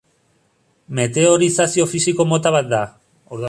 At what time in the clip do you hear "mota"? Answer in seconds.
2.33-2.57